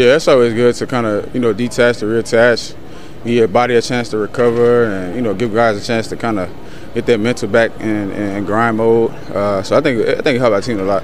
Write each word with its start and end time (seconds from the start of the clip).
Yeah, 0.00 0.16
it's 0.16 0.28
always 0.28 0.54
good 0.54 0.74
to 0.76 0.86
kind 0.86 1.04
of 1.04 1.34
you 1.34 1.42
know 1.42 1.52
detach 1.52 1.98
to 1.98 2.06
reattach, 2.06 2.74
give 3.22 3.34
your 3.34 3.48
body 3.48 3.74
a 3.74 3.82
chance 3.82 4.08
to 4.08 4.16
recover, 4.16 4.84
and 4.84 5.14
you 5.14 5.20
know 5.20 5.34
give 5.34 5.52
guys 5.52 5.76
a 5.76 5.86
chance 5.86 6.08
to 6.08 6.16
kind 6.16 6.38
of 6.38 6.48
get 6.94 7.04
that 7.04 7.20
mental 7.20 7.50
back 7.50 7.78
in, 7.80 8.10
in 8.10 8.46
grind 8.46 8.78
mode. 8.78 9.10
Uh, 9.10 9.62
so 9.62 9.76
I 9.76 9.82
think 9.82 10.00
I 10.00 10.22
think 10.22 10.36
it 10.36 10.38
helped 10.38 10.54
our 10.54 10.62
team 10.62 10.80
a 10.80 10.84
lot. 10.84 11.02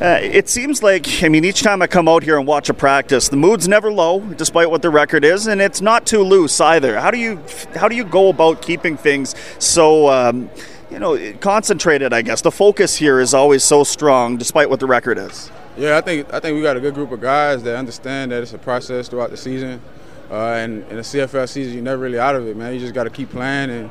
Uh, 0.00 0.20
it 0.22 0.48
seems 0.48 0.80
like, 0.80 1.24
I 1.24 1.28
mean, 1.28 1.44
each 1.44 1.62
time 1.62 1.82
I 1.82 1.88
come 1.88 2.06
out 2.06 2.22
here 2.22 2.38
and 2.38 2.46
watch 2.46 2.68
a 2.68 2.74
practice, 2.74 3.28
the 3.28 3.36
mood's 3.36 3.66
never 3.66 3.90
low, 3.90 4.20
despite 4.20 4.70
what 4.70 4.80
the 4.80 4.90
record 4.90 5.24
is, 5.24 5.48
and 5.48 5.60
it's 5.60 5.80
not 5.80 6.06
too 6.06 6.22
loose 6.22 6.60
either. 6.60 7.00
How 7.00 7.10
do 7.10 7.18
you 7.18 7.42
how 7.74 7.88
do 7.88 7.96
you 7.96 8.04
go 8.04 8.28
about 8.28 8.62
keeping 8.62 8.96
things 8.96 9.34
so? 9.58 10.08
Um, 10.08 10.50
you 10.88 11.00
know, 11.00 11.18
concentrated. 11.40 12.12
I 12.12 12.22
guess 12.22 12.42
the 12.42 12.52
focus 12.52 12.94
here 12.94 13.18
is 13.18 13.34
always 13.34 13.64
so 13.64 13.82
strong, 13.82 14.36
despite 14.36 14.70
what 14.70 14.78
the 14.78 14.86
record 14.86 15.18
is. 15.18 15.50
Yeah, 15.76 15.98
I 15.98 16.00
think 16.00 16.32
I 16.32 16.40
think 16.40 16.56
we 16.56 16.62
got 16.62 16.76
a 16.76 16.80
good 16.80 16.94
group 16.94 17.12
of 17.12 17.20
guys 17.20 17.62
that 17.64 17.76
understand 17.76 18.32
that 18.32 18.42
it's 18.42 18.54
a 18.54 18.58
process 18.58 19.08
throughout 19.08 19.30
the 19.30 19.36
season, 19.36 19.82
uh, 20.30 20.52
and 20.52 20.82
in 20.88 20.96
the 20.96 21.02
CFL 21.02 21.46
season, 21.48 21.74
you're 21.74 21.82
never 21.82 22.02
really 22.02 22.18
out 22.18 22.34
of 22.34 22.46
it, 22.46 22.56
man. 22.56 22.72
You 22.72 22.80
just 22.80 22.94
got 22.94 23.04
to 23.04 23.10
keep 23.10 23.30
playing, 23.30 23.70
and 23.70 23.90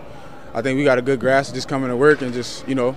I 0.53 0.63
think 0.63 0.77
we 0.77 0.84
got 0.84 0.98
a 0.98 1.03
good 1.03 1.20
grasp 1.20 1.49
of 1.49 1.55
just 1.55 1.67
coming 1.67 1.90
to 1.90 1.98
work 1.98 2.21
and 2.21 2.34
just 2.34 2.67
you 2.67 2.73
know 2.73 2.95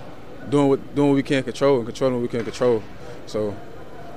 doing 0.49 0.69
what 0.69 0.95
doing 0.95 1.09
what 1.09 1.15
we 1.15 1.23
can 1.23 1.43
control 1.43 1.77
and 1.77 1.85
controlling 1.85 2.15
what 2.15 2.21
we 2.23 2.27
can 2.29 2.43
control. 2.43 2.81
So 3.27 3.55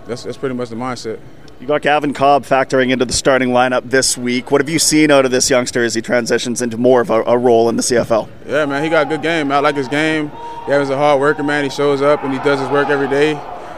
that's 0.06 0.22
that's 0.22 0.38
pretty 0.38 0.54
much 0.54 0.70
the 0.70 0.76
mindset. 0.76 1.20
You 1.60 1.68
got 1.68 1.82
Gavin 1.82 2.12
Cobb 2.12 2.44
factoring 2.44 2.90
into 2.90 3.04
the 3.04 3.12
starting 3.12 3.50
lineup 3.50 3.88
this 3.88 4.18
week. 4.18 4.50
What 4.50 4.60
have 4.60 4.68
you 4.68 4.80
seen 4.80 5.12
out 5.12 5.24
of 5.24 5.30
this 5.30 5.48
youngster 5.48 5.84
as 5.84 5.94
he 5.94 6.00
transitions 6.02 6.60
into 6.60 6.76
more 6.76 7.02
of 7.02 7.10
a, 7.10 7.22
a 7.22 7.38
role 7.38 7.68
in 7.68 7.76
the 7.76 7.82
CFL? 7.82 8.28
Yeah, 8.46 8.66
man, 8.66 8.82
he 8.82 8.88
got 8.88 9.06
a 9.06 9.08
good 9.08 9.22
game. 9.22 9.52
I 9.52 9.60
like 9.60 9.76
his 9.76 9.86
game. 9.86 10.32
Gavin's 10.66 10.90
a 10.90 10.96
hard 10.96 11.20
worker, 11.20 11.44
man. 11.44 11.62
He 11.62 11.70
shows 11.70 12.02
up 12.02 12.24
and 12.24 12.32
he 12.32 12.40
does 12.40 12.58
his 12.58 12.68
work 12.70 12.88
every 12.88 13.06
day. 13.06 13.34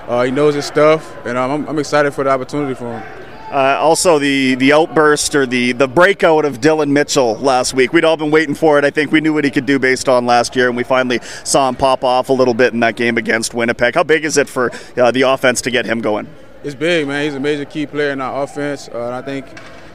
Uh, 0.08 0.24
he 0.24 0.30
knows 0.30 0.54
his 0.54 0.66
stuff, 0.66 1.14
and 1.26 1.38
um, 1.38 1.50
I'm, 1.50 1.68
I'm 1.68 1.78
excited 1.78 2.12
for 2.12 2.24
the 2.24 2.30
opportunity 2.30 2.74
for 2.74 2.98
him. 2.98 3.24
Uh, 3.50 3.78
also, 3.78 4.18
the 4.18 4.56
the 4.56 4.72
outburst 4.72 5.34
or 5.34 5.46
the 5.46 5.72
the 5.72 5.86
breakout 5.86 6.44
of 6.44 6.60
Dillon 6.60 6.92
Mitchell 6.92 7.36
last 7.36 7.72
week. 7.72 7.92
We'd 7.92 8.05
all 8.05 8.16
been 8.16 8.32
waiting 8.32 8.55
for 8.55 8.78
it. 8.78 8.84
I 8.84 8.91
think 8.91 9.12
we 9.12 9.20
knew 9.20 9.32
what 9.32 9.44
he 9.44 9.50
could 9.50 9.64
do 9.64 9.78
based 9.78 10.08
on 10.08 10.27
last 10.27 10.56
year, 10.56 10.66
and 10.66 10.77
we 10.77 10.82
finally 10.82 11.20
saw 11.44 11.69
him 11.69 11.77
pop 11.77 12.02
off 12.02 12.30
a 12.30 12.32
little 12.32 12.55
bit 12.55 12.72
in 12.72 12.80
that 12.80 12.97
game 12.97 13.16
against 13.16 13.55
Winnipeg. 13.55 13.94
How 13.94 14.02
big 14.02 14.25
is 14.25 14.36
it 14.36 14.48
for 14.48 14.72
uh, 14.97 15.12
the 15.12 15.22
offense 15.22 15.60
to 15.62 15.70
get 15.70 15.86
him 15.86 16.00
going? 16.00 16.27
It's 16.64 16.75
big, 16.75 17.06
man. 17.06 17.25
He's 17.25 17.34
a 17.34 17.41
major 17.41 17.64
key 17.64 17.86
player 17.86 18.10
in 18.10 18.20
our 18.20 18.42
offense, 18.42 18.88
uh, 18.88 19.05
and 19.05 19.14
I 19.14 19.22
think, 19.22 19.47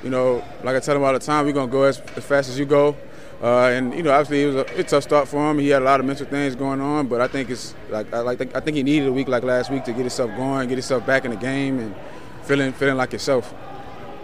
you 0.04 0.10
know, 0.10 0.44
like 0.64 0.78
I 0.78 0.80
tell 0.80 0.96
him 0.96 1.04
all 1.04 1.12
the 1.12 1.20
time, 1.20 1.46
we're 1.46 1.52
gonna 1.52 1.70
go 1.70 1.84
as, 1.84 2.00
as 2.16 2.24
fast 2.24 2.50
as 2.50 2.58
you 2.58 2.66
go. 2.66 2.96
Uh, 3.42 3.68
and 3.68 3.94
you 3.94 4.04
know, 4.04 4.12
obviously, 4.12 4.44
it 4.44 4.48
was 4.48 4.56
a, 4.56 4.80
a, 4.80 4.84
tough 4.84 5.04
start 5.04 5.28
for 5.28 5.50
him. 5.50 5.60
He 5.60 5.70
had 5.70 5.82
a 5.82 5.86
lot 5.86 6.02
of 6.02 6.06
mental 6.06 6.26
things 6.26 6.56
going 6.56 6.82
on, 6.82 7.08
but 7.08 7.22
I 7.22 7.28
think 7.28 7.50
it's 7.50 7.74
like 7.90 8.14
I 8.14 8.20
like 8.20 8.56
I 8.56 8.60
think 8.60 8.76
he 8.76 8.84
needed 8.84 9.08
a 9.08 9.14
week 9.14 9.30
like 9.30 9.44
last 9.44 9.72
week 9.72 9.86
to 9.86 9.92
get 9.92 10.02
himself 10.02 10.36
going, 10.36 10.68
get 10.68 10.76
himself 10.76 11.06
back 11.06 11.24
in 11.24 11.32
the 11.32 11.38
game, 11.38 11.80
and 11.80 11.96
feeling 12.44 12.74
feeling 12.74 12.98
like 12.98 13.12
himself. 13.12 13.54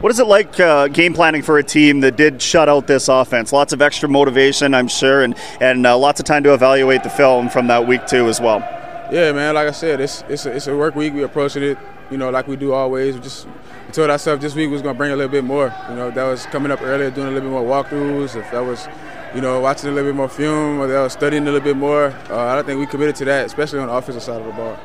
What 0.01 0.11
is 0.11 0.19
it 0.19 0.27
like 0.27 0.59
uh, 0.59 0.89
game 0.89 1.13
planning 1.13 1.41
for 1.41 1.57
a 1.57 1.63
team 1.63 2.01
that 2.01 2.17
did 2.17 2.41
shut 2.41 2.67
out 2.67 2.87
this 2.87 3.07
offense? 3.07 3.53
Lots 3.53 3.71
of 3.71 3.81
extra 3.81 4.09
motivation, 4.09 4.73
I'm 4.73 4.89
sure, 4.89 5.23
and 5.23 5.33
and 5.61 5.87
uh, 5.87 5.97
lots 5.97 6.19
of 6.19 6.25
time 6.25 6.43
to 6.43 6.53
evaluate 6.53 7.03
the 7.03 7.09
film 7.09 7.47
from 7.47 7.67
that 7.67 7.87
week 7.87 8.05
too 8.07 8.27
as 8.27 8.41
well. 8.41 8.84
Yeah, 9.11 9.31
man. 9.33 9.53
Like 9.55 9.67
I 9.67 9.71
said, 9.71 10.01
it's 10.01 10.23
it's 10.27 10.45
a, 10.45 10.55
it's 10.55 10.67
a 10.67 10.75
work 10.75 10.95
week. 10.95 11.13
We 11.13 11.23
approached 11.23 11.57
it, 11.57 11.77
you 12.09 12.17
know, 12.17 12.29
like 12.31 12.47
we 12.47 12.55
do 12.55 12.73
always. 12.73 13.15
We 13.15 13.21
just 13.21 13.45
we 13.45 13.93
told 13.93 14.09
ourselves 14.09 14.41
this 14.41 14.55
week 14.55 14.71
was 14.71 14.81
going 14.81 14.95
to 14.95 14.97
bring 14.97 15.11
a 15.11 15.15
little 15.15 15.31
bit 15.31 15.43
more. 15.43 15.73
You 15.89 15.95
know, 15.95 16.11
that 16.11 16.23
was 16.23 16.45
coming 16.47 16.71
up 16.71 16.81
earlier, 16.81 17.11
doing 17.11 17.27
a 17.27 17.31
little 17.31 17.49
bit 17.49 17.51
more 17.51 17.83
walkthroughs. 17.83 18.35
If 18.35 18.49
that 18.51 18.65
was, 18.65 18.87
you 19.35 19.41
know, 19.41 19.59
watching 19.61 19.89
a 19.89 19.93
little 19.93 20.09
bit 20.09 20.15
more 20.15 20.29
film, 20.29 20.79
or 20.79 20.87
that 20.87 21.01
was 21.01 21.13
studying 21.13 21.43
a 21.43 21.45
little 21.45 21.61
bit 21.61 21.77
more. 21.77 22.07
Uh, 22.29 22.37
I 22.37 22.55
don't 22.55 22.65
think 22.65 22.79
we 22.79 22.87
committed 22.87 23.15
to 23.17 23.25
that, 23.25 23.45
especially 23.45 23.79
on 23.79 23.87
the 23.87 23.93
offensive 23.93 24.23
side 24.23 24.41
of 24.41 24.47
the 24.47 24.53
ball. 24.53 24.77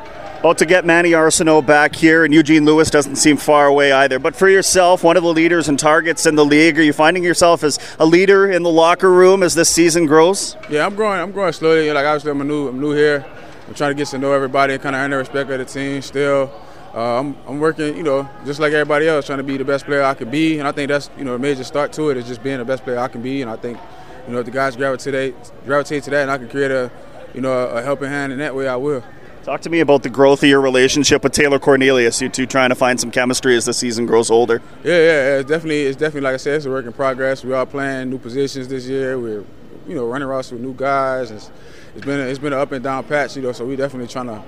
Well, 0.43 0.55
to 0.55 0.65
get 0.65 0.87
Manny 0.87 1.11
Arceneaux 1.11 1.65
back 1.65 1.95
here, 1.95 2.25
and 2.25 2.33
Eugene 2.33 2.65
Lewis 2.65 2.91
doesn't 2.91 3.17
seem 3.17 3.37
far 3.37 3.67
away 3.67 3.93
either. 3.93 4.19
But 4.19 4.35
for 4.35 4.49
yourself, 4.49 5.05
one 5.05 5.19
of 5.19 5.23
the 5.23 5.33
leaders 5.33 5.69
and 5.69 5.79
targets 5.79 6.25
in 6.25 6.35
the 6.35 6.45
league, 6.47 6.79
are 6.79 6.83
you 6.83 6.95
finding 6.95 7.23
yourself 7.23 7.63
as 7.63 7.79
a 7.99 8.07
leader 8.07 8.51
in 8.51 8.63
the 8.63 8.71
locker 8.71 9.11
room 9.11 9.43
as 9.43 9.55
this 9.55 9.69
season 9.69 10.07
grows? 10.07 10.57
Yeah, 10.71 10.87
I'm 10.87 10.95
growing. 10.95 11.21
I'm 11.21 11.33
growing 11.33 11.53
slowly. 11.53 11.93
Like 11.93 12.07
obviously, 12.07 12.31
I'm 12.31 12.47
new. 12.47 12.69
I'm 12.69 12.81
new 12.81 12.93
here. 12.93 13.27
I'm 13.71 13.77
trying 13.77 13.93
to 13.93 13.95
get 13.95 14.09
to 14.09 14.19
know 14.19 14.33
everybody 14.33 14.73
and 14.73 14.83
kind 14.83 14.97
of 14.97 15.01
earn 15.01 15.13
the 15.13 15.17
respect 15.17 15.49
of 15.49 15.59
the 15.61 15.65
team. 15.65 16.03
Still, 16.03 16.51
uh, 16.93 17.21
I'm, 17.21 17.37
I'm 17.47 17.61
working. 17.61 17.97
You 17.97 18.03
know, 18.03 18.29
just 18.45 18.59
like 18.59 18.73
everybody 18.73 19.07
else, 19.07 19.27
trying 19.27 19.39
to 19.39 19.45
be 19.45 19.57
the 19.57 19.65
best 19.65 19.85
player 19.85 20.03
I 20.03 20.15
can 20.15 20.29
be. 20.29 20.59
And 20.59 20.67
I 20.67 20.73
think 20.73 20.89
that's 20.89 21.09
you 21.17 21.25
know 21.25 21.37
a 21.37 21.39
major 21.39 21.63
start 21.63 21.93
to 21.93 22.11
it 22.11 22.17
is 22.17 22.27
just 22.27 22.43
being 22.43 22.59
the 22.59 22.65
best 22.65 22.83
player 22.83 22.99
I 22.99 23.07
can 23.07 23.23
be. 23.23 23.43
And 23.43 23.51
I 23.51 23.55
think 23.55 23.79
you 24.27 24.33
know 24.33 24.41
if 24.41 24.47
the 24.47 24.51
guys 24.51 24.75
gravitate 24.75 25.37
gravitate 25.67 26.03
to 26.03 26.11
that, 26.11 26.23
and 26.23 26.33
I 26.33 26.39
can 26.39 26.49
create 26.49 26.73
a 26.73 26.91
you 27.33 27.41
know 27.41 27.53
a, 27.53 27.81
helping 27.81 28.09
hand 28.09 28.33
in 28.33 28.41
that 28.41 28.57
way, 28.57 28.67
I 28.67 28.75
will. 28.75 29.05
Talk 29.45 29.61
to 29.61 29.71
me 29.71 29.79
about 29.79 30.03
the 30.03 30.11
growth 30.11 30.43
of 30.43 30.49
your 30.49 30.61
relationship 30.61 31.23
with 31.23 31.33
Taylor 31.33 31.61
Cornelius. 31.61 32.21
You 32.21 32.29
two 32.29 32.47
trying 32.47 32.71
to 32.71 32.75
find 32.75 32.99
some 32.99 33.13
chemistry 33.13 33.57
as 33.57 33.67
the 33.67 33.73
season 33.73 34.05
grows 34.05 34.33
older. 34.33 34.61
Yeah, 34.83 34.95
yeah, 34.95 35.39
it's 35.39 35.49
definitely, 35.49 35.83
it's 35.83 35.97
definitely 35.97 36.23
like 36.23 36.35
I 36.35 36.39
said, 36.39 36.57
it's 36.57 36.67
a 36.67 36.71
work 36.71 36.87
in 36.87 36.93
progress. 36.93 37.45
We 37.45 37.53
are 37.53 37.65
playing 37.65 38.11
new 38.11 38.19
positions 38.19 38.67
this 38.67 38.87
year. 38.87 39.19
We're, 39.19 39.45
you 39.91 39.97
know, 39.97 40.07
running 40.07 40.29
roster 40.29 40.55
with 40.55 40.63
new 40.63 40.73
guys. 40.73 41.33
It's, 41.33 41.51
it's 41.97 42.07
been, 42.07 42.21
a, 42.21 42.23
it's 42.23 42.39
been 42.39 42.53
an 42.53 42.61
up 42.61 42.71
and 42.71 42.83
down 42.83 43.03
patch, 43.05 43.35
you 43.35 43.43
know. 43.43 43.51
So 43.51 43.67
we 43.67 43.75
definitely 43.75 44.07
trying 44.07 44.29
to 44.29 44.41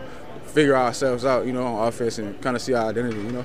figure 0.44 0.76
ourselves 0.76 1.25
out, 1.25 1.47
you 1.47 1.53
know, 1.53 1.66
on 1.66 1.88
offense 1.88 2.19
and 2.19 2.41
kind 2.41 2.54
of 2.54 2.62
see 2.62 2.75
our 2.75 2.88
identity, 2.88 3.20
you 3.20 3.32
know. 3.32 3.44